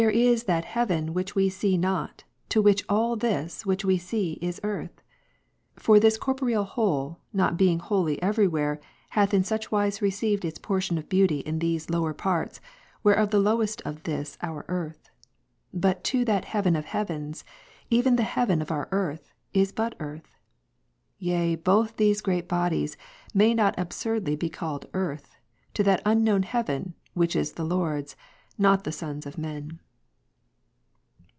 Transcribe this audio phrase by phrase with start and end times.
[0.09, 4.39] is that heaven which we see not, to wliich all this which ^^ we see
[4.41, 5.03] is earth?
[5.75, 8.79] For this corporeal whole, not being wholly every where,
[9.11, 12.59] hath in such wise received its portion of beauty in these lower parts,
[13.03, 15.11] whereof the lowest is this our earth;
[15.71, 17.43] but to that heaven of heavens,
[17.91, 20.35] even the heaven of our earth, is but earth:
[21.19, 22.97] yea both these great bodies,
[23.35, 25.35] may not absurdly be called earth,
[25.75, 28.15] to that unknown heaven, ivhich is the Lord's,
[28.57, 29.79] not the sons' of men.